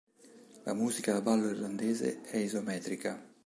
[0.63, 3.23] La musica da ballo irlandese è isometrica.